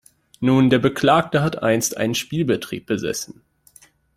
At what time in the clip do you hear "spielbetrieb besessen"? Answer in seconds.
2.15-3.43